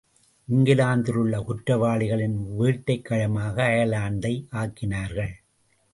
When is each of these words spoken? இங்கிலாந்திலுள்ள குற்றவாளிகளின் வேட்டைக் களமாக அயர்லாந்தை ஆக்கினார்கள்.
இங்கிலாந்திலுள்ள 0.49 1.43
குற்றவாளிகளின் 1.43 2.57
வேட்டைக் 2.57 3.05
களமாக 3.05 3.63
அயர்லாந்தை 3.67 4.47
ஆக்கினார்கள். 4.51 5.33